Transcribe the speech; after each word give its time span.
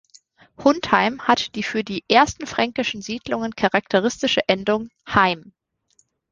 Hundheim 0.57 1.27
hat 1.27 1.53
die 1.53 1.61
für 1.61 1.83
die 1.83 2.03
ersten 2.09 2.47
fränkischen 2.47 3.03
Siedlungen 3.03 3.55
charakteristische 3.55 4.41
Endung 4.47 4.89
–heim. 5.07 5.53